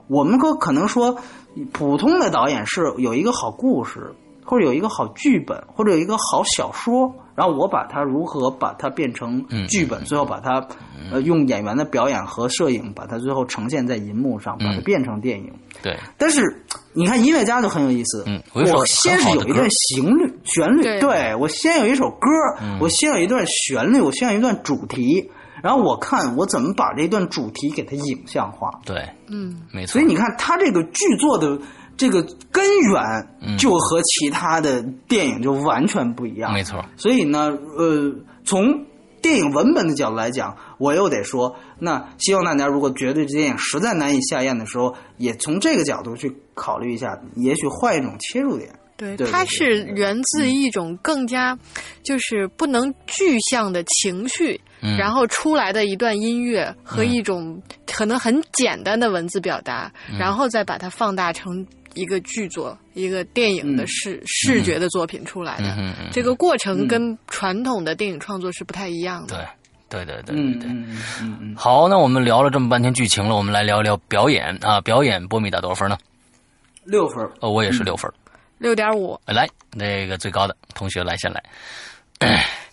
[0.09, 1.19] 我们可可能说。
[1.73, 4.14] 普通的导演是有一个好故事，
[4.45, 10.66] 或者有一个好剧本，或者有一个好小说，然后我把它如何把它变成剧本，最后把它
[11.11, 15.53] 呃用演员的表演和摄影把它最后呈现在银幕上，把它变成电影。
[15.83, 15.99] 对。
[16.16, 16.40] 但是
[16.92, 22.29] 你看音乐家就很有意思，嗯，我先是有一段旋律，旋律，对我先有一首歌，
[22.81, 25.31] 我先有一段旋律，我先有一段主题。
[25.62, 28.71] 然后我看我怎么把这段主题给它影像化。
[28.85, 29.92] 对，嗯，没错。
[29.92, 31.59] 所以你看，他这个剧作的
[31.97, 36.53] 这个根源，就和其他的电影就完全不一样。
[36.53, 36.85] 没错。
[36.97, 38.14] 所以呢，呃，
[38.45, 38.85] 从
[39.23, 48.76] 电影文本的角度来讲，我又得说，那希望大家如果觉得这电影实在难以下咽的时候，也从这个角度去考虑一下，也许换一种切入点。
[48.97, 51.59] 对，它是源自一种更加
[52.03, 54.61] 就是不能具象的情绪，
[54.99, 65.95] 然后出来的一段音乐和一种可能很简单的文字表达，然后再把它放大成一个剧作、一个电影的视视觉的作品出来的。
[66.11, 69.47] 这个过程跟传统的电影创作是不太一样的。
[69.89, 70.87] 对，对，对，对，对，嗯
[71.21, 71.55] 嗯嗯。
[71.57, 74.81] 好，那我们聊了这么半天剧情了，我们来聊聊表演啊！
[74.81, 75.99] 表演，波米打多少分呢？
[76.85, 77.23] 六分。
[77.41, 78.11] 哦，我也是六分。
[78.59, 81.42] 六点五，来，那个最高的同学来先来。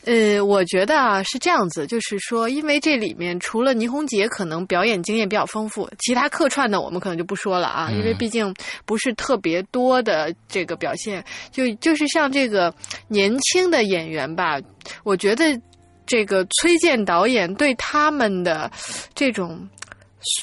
[0.06, 8.54] 呃，我觉得啊是这样子，就是说，因为这里面除了倪虹洁可能表演经验比较丰富，其他客串的我们可能就不说了啊，因为毕竟
[8.86, 11.24] 不是特别多的这个表现。
[11.52, 12.74] 就就是像这个
[13.08, 14.60] 年轻的演员吧，
[15.04, 15.60] 我觉得
[16.06, 18.72] 这个崔健导演对他们的
[19.14, 19.68] 这种。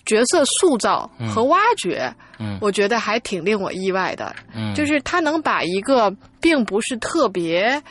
[0.05, 4.35] 角色塑造和挖掘，嗯，我觉得还挺令我意外的。
[4.55, 7.83] 嗯，就是他能把一个并不是特别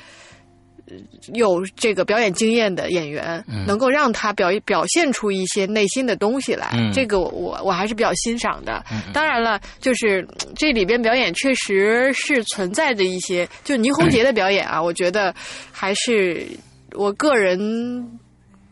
[1.33, 8.83] 有这个表演经验的演员，能够让他表表现出一些内心的东西来，这个我我还是比较欣赏的。
[9.13, 15.33] 当然了，就是这里边表演确实是存在着一些，就倪虹 洁的表演啊，我觉得
[15.71, 16.47] 还是
[16.93, 18.19] 我个人。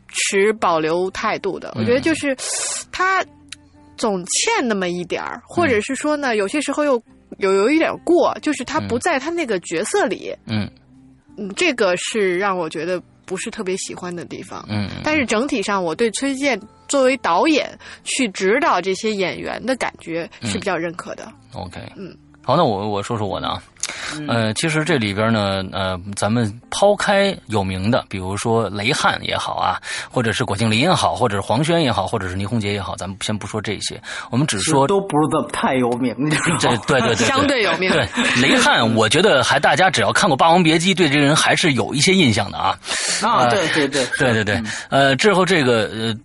[0.08, 2.36] 持保留态度的，我觉得就是
[2.92, 3.24] 他
[3.98, 7.02] 总欠那么一点儿，或者是说呢，有些时候又
[7.38, 10.70] 有有一点过，就是他不在他那个角色里，嗯。
[11.40, 21.32] 嗯，这个是让我觉得不是特别喜欢的地方，嗯，但是整体上我对崔健作为导演去指导这些演员的感觉是比较认可的。
[21.54, 23.62] OK，嗯，好，那我我说说我呢啊。
[24.28, 36.16] 呃，其实这里边呢，呃，咱们抛开有名的，比如说雷汉也好啊，或者是郭敬林也好，或者是黄轩也好，或者是倪虹洁也好，咱们先不说这些，我们只说都不是这么太有名，
[36.60, 37.92] 这对对对，相对有名。
[37.92, 38.08] 对
[38.42, 42.78] 雷汉，我觉得还大家只要看过《霸王别姬》，对这个人还是有一些印象的啊。
[43.22, 46.16] 啊，对对对，对对对，呃，之后这个呃。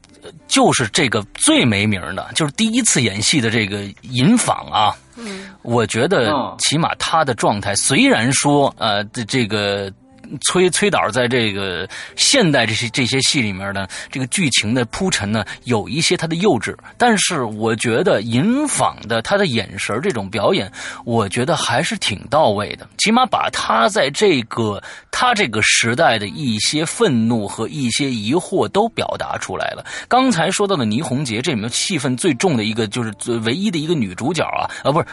[0.47, 4.95] 就是这个最没名的，就是第一次演戏的这个尹昉啊。
[5.17, 9.93] 嗯，我觉得起码他的状态，虽然说呃，这个。
[10.41, 20.71] 崔崔导在这个现代这些这些戏里面呢，这个剧情的铺陈呢，有一些他的幼稚，但是我觉得尹昉的他的眼神这种表演，
[21.05, 29.85] 我觉得还是挺到位的，起码把他在这个他这个时代的一些愤怒和一些疑惑都表达出来了。
[30.09, 33.13] 刚才说到的倪虹洁，这里面戏份最重的一个就是
[33.45, 35.07] 唯一的一个女主角啊，啊不是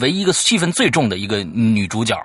[0.00, 2.16] 唯一一个戏份最重的一个女主角，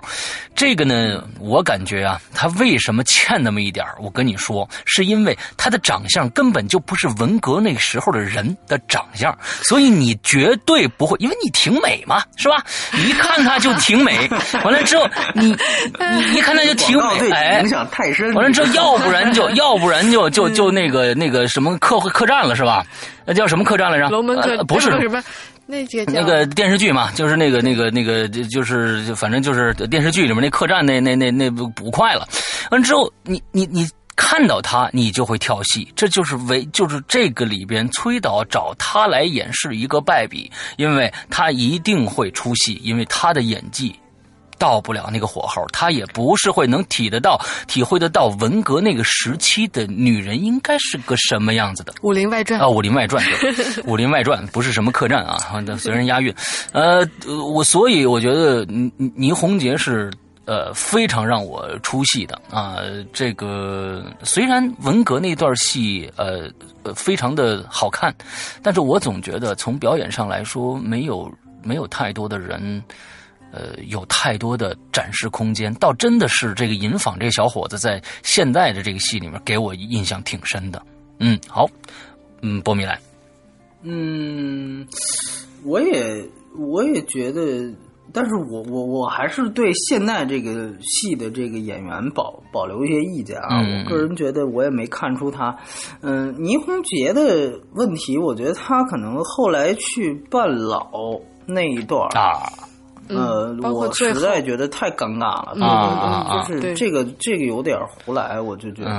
[0.56, 2.22] 这个呢，我感觉啊。
[2.38, 12.64] 他为什么欠那么一点我跟你说，是因为他的长相根本就不是文革那时候的人的长相，所以你绝对不会，因为你挺美嘛，是吧？
[12.94, 14.30] 一看他就挺美，
[14.64, 18.32] 完了之后你你一看他就挺美，哎，影响太深。
[18.36, 22.86] 完了之后， 要不然就要不然就就就那个那个什么客客栈了，是吧？
[23.26, 24.10] 那叫什么客栈来着？
[24.10, 25.24] 龙门客不是什么。
[25.68, 32.28] 那个那个电视剧嘛，就是那个那个那个，就是反正就是电视剧里面那客栈那那那那捕快了。
[32.72, 35.92] 完之后，你你你看到他，你就会跳戏。
[35.96, 43.94] 这就是为就是这个里边，崔导找他来演示一个败笔，因为他一定会出戏，因为他的演技。
[44.58, 51.94] 到不了那个火候，他也不是会能体得到、体会得到文革那个时期的女人应该是个什么样子的。
[52.02, 53.24] 《武林外传》啊，《武林外传》
[53.56, 55.38] 对，《武林外传》不是什么客栈啊，
[55.78, 56.34] 随人押韵。
[56.72, 57.08] 呃，
[57.54, 60.12] 我所以我觉得倪倪虹洁是
[60.46, 62.78] 呃非常让我出戏的啊。
[63.14, 66.50] 这个虽然文革那段戏呃
[66.84, 68.14] 呃非常的好看，
[68.62, 71.32] 但是我总觉得从表演上来说，没有
[71.64, 72.84] 没有太多的人。
[73.52, 80.82] 呃，有太多的展示空间，倒真的是这个尹昉这个小伙子在现在的这个戏里面给我印象挺深的。
[81.20, 81.66] 嗯，好，
[82.42, 83.00] 嗯，波米来，
[83.84, 84.86] 嗯，
[85.64, 87.74] 我也我也觉得，
[88.14, 93.60] 但是我我我还是对现代这个戏的这个演员保保留一些意见啊。
[93.60, 95.58] 我个人觉得，我也没看出他，
[96.02, 100.92] 嗯，倪虹洁的问题，我觉得他可能后来去扮老
[101.46, 102.52] 那一段啊。
[103.10, 108.92] 呃，我实在觉得太尴尬了，啊就是这个这个有点胡来，我就觉得，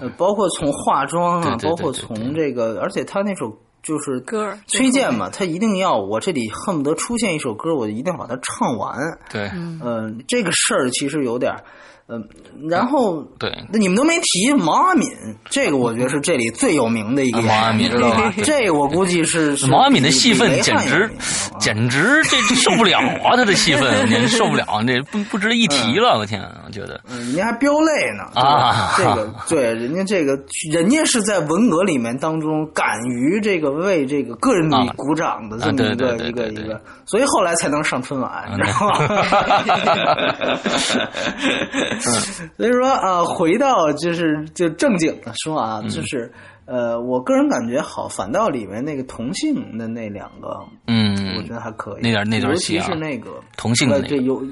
[0.00, 8.96] 呃，包括从化妆啊，包括从这个，而且他那首就是歌崔健嘛，他一定要我这里恨不得出现一首歌，我一定要把它唱完。
[9.30, 9.50] 对，
[9.82, 11.54] 嗯，这个事儿其实有点。
[12.06, 12.22] 嗯，
[12.68, 15.08] 然后对，那你们都没提毛阿敏，
[15.48, 18.30] 这个我觉得是这里最有名的一个毛阿敏，知道吧？
[18.44, 21.10] 这我估计是毛阿敏的戏份简直
[21.58, 23.34] 简直这受不了啊！
[23.36, 26.18] 他的戏份您受不了，这不不值得一提了。
[26.18, 28.92] 我天，我觉得，嗯，人家还飙泪呢啊！
[28.98, 30.38] 这个对，人家这个
[30.70, 38.98] 人家是在文革里面当中敢于这个为这个个人努力鼓掌的这么一个一个一个，所以后来才能上春晚，你知道吗？
[42.56, 46.32] 所以说啊，回到就是就正经的说啊，就是
[46.66, 54.42] 呃，我个人感觉好，反倒里面那个同性的那两个，嗯，我觉得还可以，那点那段戏啊，尤其是那个同性的对有。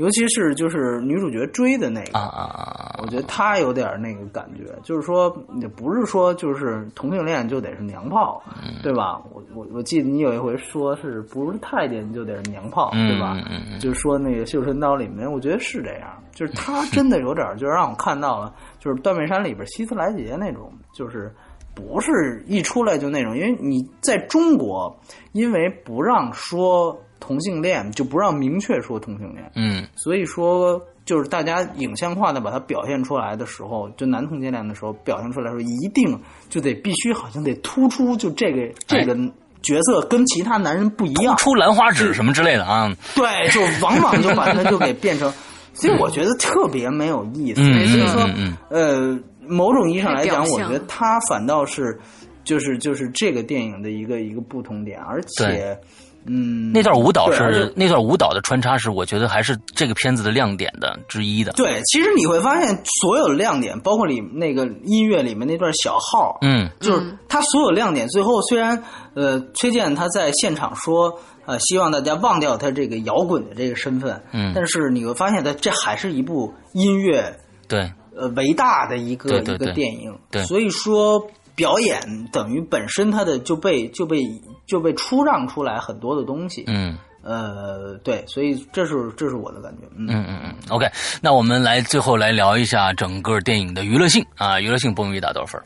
[0.00, 3.00] 尤其是就是女主角追的那个啊啊啊！
[3.02, 8.42] 我觉得她有点那个感觉，就是说也不是说就是同性恋就得是娘炮，
[8.82, 9.20] 对吧？
[9.30, 13.36] 我我我记得你有一回说是不是太监就得是娘炮，对吧？
[13.78, 21.30] 就是说那个《绣春刀》里面，我觉得是这样，就是她真的有点，就是让我看到了，就是《断背山》里边希斯莱杰那种，就是
[21.74, 24.98] 不是一出来就那种，因为你在中国，
[25.32, 26.98] 因为不让说。
[27.20, 39.14] 同性恋就不让明确说同性恋，嗯，所以说就是大家影像化的把它表现出来的时候，就男同性恋的时候表现出来说，一定就得必须好像得突出就这个这个
[39.62, 45.30] 角色跟其他男人不一样，出兰花指什么之类的啊，对，就往往就把它就给变成，
[45.74, 47.62] 所以我觉得特别没有意思。
[47.62, 48.26] 所以说，
[48.70, 52.00] 呃，某种意义上来讲，我觉得他反倒是
[52.44, 55.78] 就是就是这个电影的一个一个不同点，而且。
[56.26, 61.52] 嗯，那段舞蹈是那段舞蹈的穿插是，我觉得还是这个片子的亮点的之一的。
[61.52, 68.06] 对，其实你会发现所有的亮点，包括里那个音乐里面那段小号，嗯，就是它所有亮点。
[68.08, 68.82] 最后虽然
[69.14, 77.34] 呃，崔健他在现场说呃，希望大家忘掉他这个摇滚的这个身份，嗯，但是你会发现，他这还是一部音乐
[77.66, 81.26] 对呃伟大的一个一个电影，对，所以说。
[81.54, 84.22] 表演等于本身它的就被就被
[84.66, 90.86] 就被出让出来很多的东西，嗯，呃，对，所以这是这是我的感觉，嗯嗯嗯，OK，
[91.20, 95.62] 那我们来最后来聊一下整个电影的娱乐性啊，娱乐性，不容易打多少分？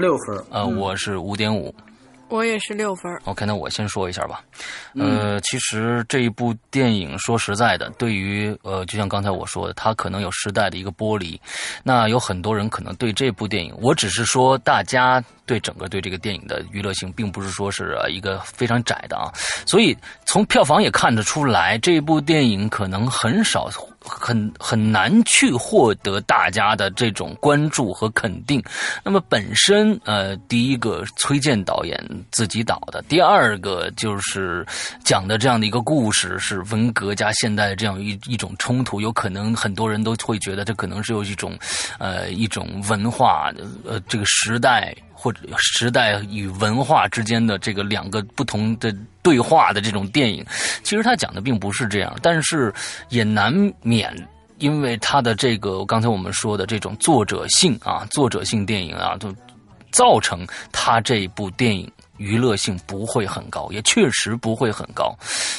[0.00, 1.74] 六分，呃，我是五点五。
[2.28, 3.12] 我也是六分。
[3.24, 4.42] OK，那我先说一下吧。
[4.94, 11.40] 呃，其实这一部电影说实在的，对于呃，就像刚才我说的，它可能有时代的一个剥离。
[11.82, 19.30] 那有很多人可能对这部电影，我只是说大家对整个对这个电影的娱乐性，并不是说是一个非常窄的啊。
[19.66, 23.70] 所以从票房也看得出来，这部电影可能很少
[24.04, 28.62] 很很难去获得大家的这种关注和肯定。
[29.02, 31.98] 那么本身呃，第一个崔健导演
[32.30, 34.64] 自己导的，第二个就是
[35.04, 41.58] 讲的这样的一个故事是文革加现代这样一一种冲突，有可能很多人都会觉得这可能是有一种
[41.98, 43.50] 呃一种文化
[43.86, 44.94] 呃这个时代。
[45.14, 50.44] 或者时代与文化之间的这个两个不同的对话的这种电影，
[50.82, 52.74] 其实他讲的并不是这样，但是
[53.08, 54.14] 也难免
[54.58, 59.34] 因为他的这个刚才我们说的这种作者性啊，作者性电影啊，就
[59.90, 65.16] 造成他这部电影娱乐性不会很高，也确实不会很高。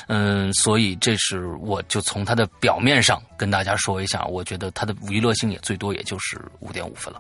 [0.08, 7.20] 嗯，所以这是我就从它的表面上跟大家说一下，我觉得它的娱乐性也最多也就是五点五分了。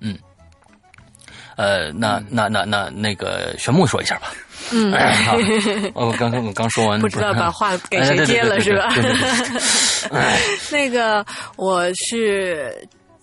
[0.00, 0.18] 嗯。
[1.56, 4.32] 呃，那那那那那个玄牧说一下吧。
[4.72, 4.92] 嗯，
[5.24, 5.36] 好，
[5.94, 8.88] 我刚刚我刚说完，不知道把话给谁接了是吧？
[10.72, 11.24] 那个
[11.56, 12.74] 我是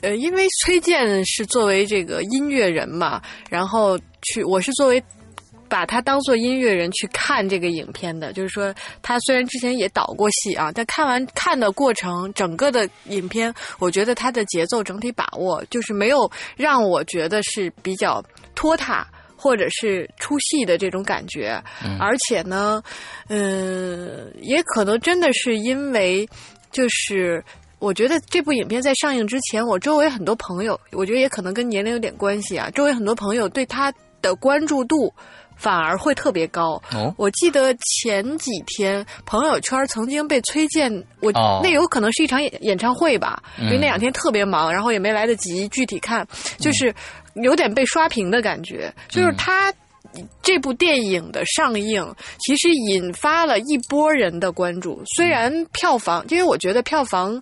[0.02, 5.04] 呃，因为崔健是作为这个音乐人嘛，然后去我是作为。
[5.72, 18.22] 把他当做音乐人去看这个影片的，就是说，他虽然之前也导过戏啊，但看完看的过程，整个的影片，我觉得他的节奏整体把握，就是没有让我觉得是比较
[18.54, 19.08] 拖沓
[19.38, 21.58] 或者是出戏的这种感觉。
[21.98, 22.84] 而且呢，
[23.30, 26.28] 嗯，也可能真的是因为，
[26.70, 27.42] 就是
[27.80, 33.90] 我觉得这部影片在上映之前，我周围很多朋友，我觉得也可能跟年龄有点关系啊，周围很多朋友对他
[34.22, 35.14] 的关注度。
[35.62, 36.82] 反而会特别高。
[37.18, 41.32] 我记得前几天朋友圈曾经被崔健，我
[41.62, 46.92] 那有可能是一场演演唱会吧，因为那两天特别忙，然后也没来得及具体看，就是
[47.36, 48.92] 有点被刷屏的感觉。
[49.08, 49.72] 就是他
[50.42, 52.06] 这部电影的上映，
[52.40, 55.02] 其实引发了一波人的关注。
[55.16, 57.42] 虽然票房，因为我觉得票房。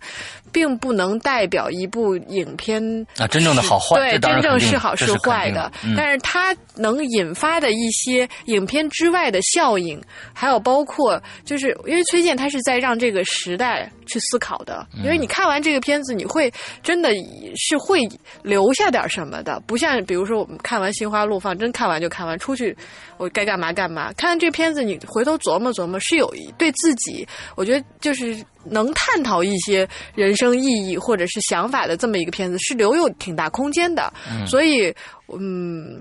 [0.52, 2.82] 并不能代表一部影片
[3.18, 5.72] 啊真正的好坏，对，真正是好是坏的。
[5.96, 10.02] 但是它能引发的一些影片之外的效应，
[10.34, 14.86] 还有包括，就是因为崔健他是在让这个时代去思考的。
[14.98, 16.52] 因为你看完这个片子，你会
[16.84, 17.10] 真的
[17.56, 18.02] 是会
[18.44, 22.76] 留下点什么的，不像比如说我们看完《心花怒放》，真看完就看完，出去
[23.18, 24.12] 我该干嘛干嘛。
[24.18, 28.36] 看完这片子，你回头琢磨琢磨，是有对自己，我觉得就是。
[28.66, 34.14] 能探讨一些人生意义或者是想法的这么一个片子，是留有挺大空间的。
[34.46, 34.94] 所以，
[35.40, 35.98] 嗯，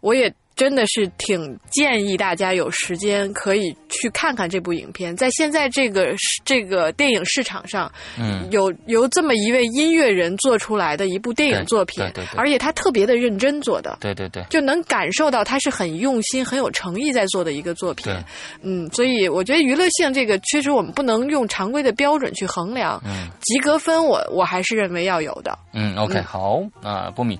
[0.00, 0.32] 我也。
[0.62, 18.14] 真的是挺建议大家有时间可以去看看这部影片，在现在这个这个电影市场上，嗯，有由这么一位音乐人做出来的一部电影作品，对对，而且他特别的认真做的，对对对，就能感受到他是很用心、很有诚意在做的一个作品，
[18.62, 27.36] 嗯，所以我觉得娱乐性这个确实我们不能用常规的标准去衡量，嗯，及格分我我还是认为要有的，嗯，OK，好啊，波米，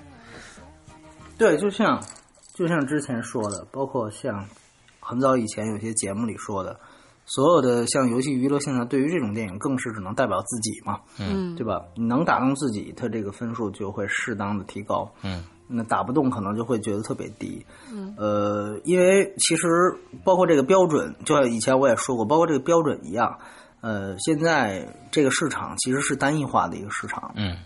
[1.37, 2.03] 对，就像。
[2.53, 4.45] 就像之前说的，包括像
[4.99, 6.79] 很早以前有些节目里说的，
[7.25, 11.83] 所有的像游戏娱乐性的，对于这种电影更是只能代表自己嘛，嗯，对吧？
[11.95, 19.67] 你能打动自己，它这个分数就会适当的提高，嗯，那打不动可能就会觉得特别低，嗯，呃，因为其实
[20.23, 23.39] 包括这个标准，就像以前我也说过，包括这个标准一样，
[23.81, 27.57] 呃，现在这个市场其实是单一化的一个市场，嗯，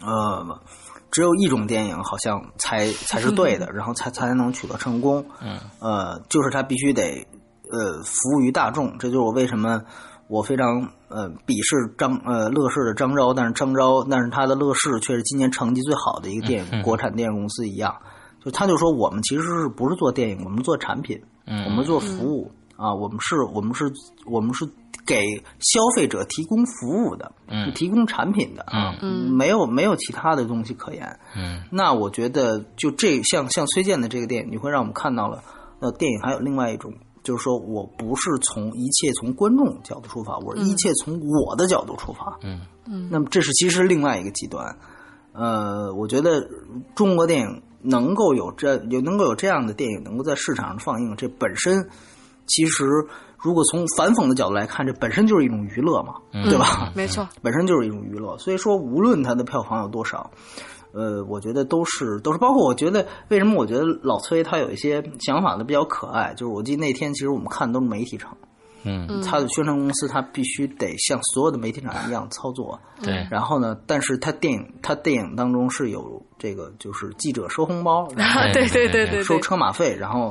[0.00, 0.60] 呃。
[1.10, 5.24] 只有一种电影好像才才是对的， 然后才才能取得成功。
[5.42, 7.26] 嗯，呃，就是它必须得
[7.70, 8.96] 呃服务于大众。
[8.98, 9.82] 这就是我为什么
[10.28, 17.94] 我非常呃鄙视张呃乐视的张昭，但是张昭但是他的乐视却是今年成绩最好的一个电影国产电影公司一样。
[18.44, 22.50] 就他就说我们其实是不是做电影，我们做产品，我们做服务
[22.80, 23.92] 啊，我们是我们是
[24.24, 24.66] 我们是。
[25.06, 25.26] 给
[25.58, 35.42] 消费者提供服务的，嗯，提供产品的啊，嗯，没有没有其他的东西可言，嗯，那我觉得就这像像崔健的这个电影，你会让我们看到了，
[35.80, 36.92] 那，电影还有另外一种，
[37.24, 44.76] 就是说我不是从一切从观众角度出发，我是一切从我的角度出发，嗯嗯，那么这是其实另外一个极端，
[45.32, 46.46] 呃，我觉得
[46.94, 51.88] 中国电影能够有这有能够有这样的电影能够在市场上放映，这本身
[52.50, 52.84] 其实。
[53.42, 56.92] 如果从反讽的角度来看，这本身就是一种娱乐嘛，对吧？
[56.94, 58.36] 没错，本身就是一种娱乐。
[58.36, 60.30] 所以说，无论它的票房有多少，
[60.92, 62.38] 呃，我觉得都是都是。
[62.38, 66.34] 包括我觉得，为什么我觉得老崔他有一些想法呢比较可爱？
[66.34, 68.36] 就是我记得那天其实我们看都是媒体场，
[68.82, 73.26] 嗯，他的宣传公司他必须得像所有的媒体场一样操作，对。
[73.30, 78.06] 然后呢，但是他电影他电影当中是有这个，就是记者收红包，
[78.52, 80.30] 对 对对对，收车马费，然后。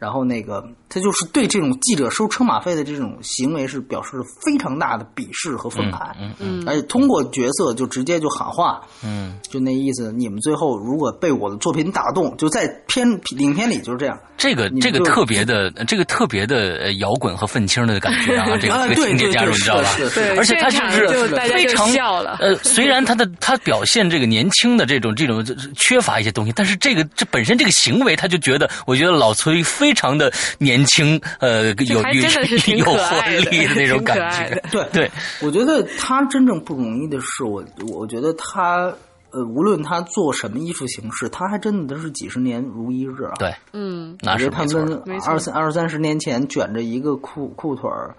[0.00, 13.06] 然后那个他就是对这种记者收车马费的这种行为是表示非常大的鄙视和愤慨，嗯嗯而且通过角色就直接就喊话，嗯，就那意思，你们最后如果被我的作品打动，就在片
[13.38, 14.18] 影片里就是这样。
[14.38, 19.88] 这个这个特别的，这个特别的呃摇滚和愤青的感觉啊， 这个啊这个对对对情节加入，你知道吧？
[19.98, 22.38] 是是是对，而且他就大家就非常笑了。
[22.40, 25.44] 呃，虽然他的他表现这个年轻的这种这种
[25.76, 34.62] 缺乏一些东西，但是这个这本身这个行为，他就觉得，我觉得老崔非常的年轻，呃，有真的是挺 有活力的那种感觉。
[34.70, 35.10] 对对，
[35.42, 38.92] 我觉得他真正不容易的是，我我觉得他
[39.32, 43.34] 呃，无论他做什么艺术形式，他还真的是几十年如一日啊。
[43.38, 45.02] 对，嗯，那我觉得他是没错的。
[45.06, 48.14] 们二三二三十年前卷着一个裤裤腿儿，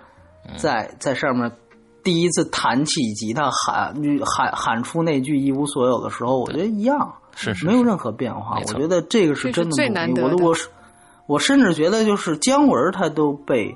[0.57, 1.51] 在在上面
[2.01, 3.93] 第一次弹起吉他喊
[4.25, 8.57] 喊喊出那句一无所有的时候，我觉得一样，是是没有任何变化。
[8.65, 9.87] 我觉得这个是真的不容易。
[9.87, 10.67] 最难得的我都我是
[11.27, 13.75] 我甚至觉得，就是姜文他都被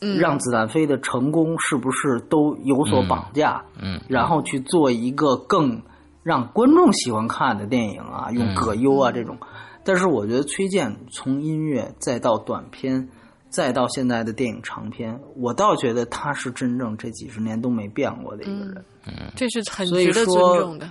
[0.00, 3.64] 嗯让子弹飞的成功，是不是都有所绑架？
[3.80, 5.82] 嗯，然后去做一个更
[6.22, 9.36] 让观众喜欢看的电影啊，嗯用葛优啊这种。
[9.84, 13.08] 但是我觉得崔健从音乐再到短片，
[13.48, 18.84] 再到现在的电影长片，我倒觉得他是真正这几十年都没变过的一个人。
[19.06, 20.88] 嗯这是很值得说尊重的。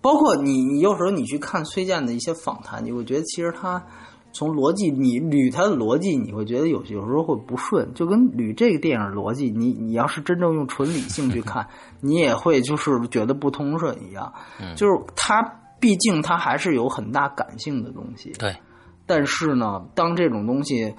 [0.00, 3.80] 包括你，你有时候你去看崔健的一些访谈，你会觉得其实他
[4.36, 11.66] 从逻辑，你捋它的逻辑，你会觉得有有时候会不顺，就跟捋这个电影逻辑，你你要是真正用纯理性去看，
[12.02, 14.30] 你也会就是觉得不通顺一样。
[14.76, 15.42] 就是它
[15.80, 18.54] 毕竟它还是有很大感性的东西，对，
[19.06, 20.94] 但是呢，当这种东西。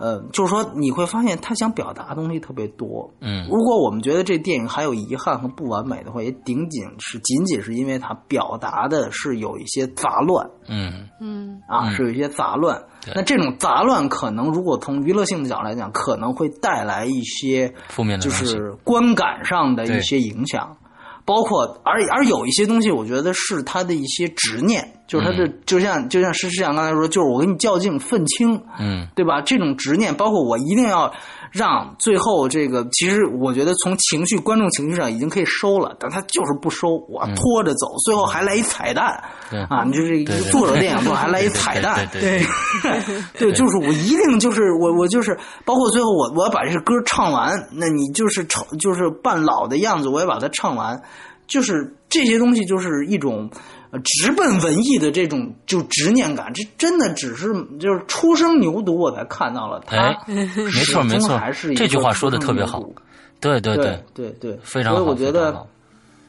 [0.00, 12.82] 呃，就是说你会发现他想表达的东西特别多，嗯如果我们觉得这电影还有遗憾和不完美的话，也仅仅是仅仅是因为它表达的是有一些杂乱嗯嗯啊，是有一些杂乱。
[13.04, 20.78] 对那这种杂乱可能如果从娱乐性的角度来讲，可能会带来一些负面的就是观感上的一些影响。
[21.26, 29.40] 包括而而有一些东西，我觉得是他的一些执念，就是他这、嗯就像就像施师长刚才说，就是我跟你较劲愤青，嗯对吧？
[29.40, 31.12] 这种执念，包括我一定要
[31.50, 39.82] 让最后这个，其实我觉得从情绪、观众情绪上已经可以收了，但他就是不收，我拖着走，最后还来一彩蛋对啊！
[39.84, 42.46] 你就是一个作者电影 最后还来一彩蛋，对对
[43.36, 51.02] 对，就是我一定就是我我就是包括最后我我要把这个歌唱完，那你就是唱就是扮老的样子，我也把它唱完，
[51.48, 53.50] 就是这些东西就是一种。
[53.90, 59.96] 呃直奔文艺的这种就执念感，这真的只是就是初生牛犊，我才看到了他。
[59.98, 62.82] 哎，没错没错还是这句话说的特别好
[63.40, 65.66] 对对对对对，非常好，所以我觉得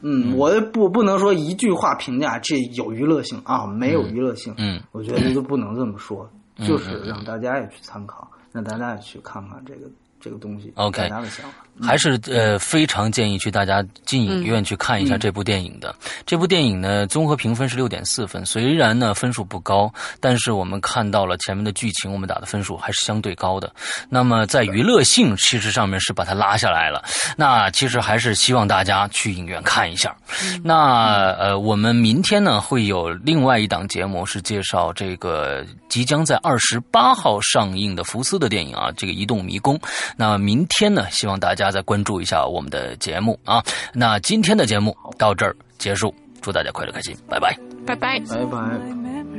[0.00, 4.52] 嗯，我也不不能说一句话评价这有娱乐性啊，没有娱乐性。
[4.58, 9.82] 嗯，我觉得就不能这么说，嗯就是让大家也去参考，让大家也去看看这个
[10.20, 11.64] 这个东西 OK 大家的想法。
[11.80, 15.94] 还是呃非常建议去大家进影院去看一下这部电影的。
[16.26, 23.72] 这部电影呢，综合评分是六点四分，虽然呢分数不高，但是我们看到了前面的剧情，我们打的分数还是相对高的。
[24.08, 27.04] 那么在娱乐性其实上面是把它拉下来了。
[27.36, 30.14] 那其实还是希望大家去影院看一下。
[30.62, 39.76] 那呃，我们明天呢会有另外一档节目是介绍这个即将在二十八号上映的福斯的电影啊，这个《移动迷宫》。
[40.16, 43.62] 那明天呢，希望大家再关注一下我们的节目啊。
[43.92, 47.56] 那今天的节目到这儿结束，祝大家快乐开心，拜拜。
[47.86, 48.18] 拜拜。
[48.20, 49.31] 拜拜。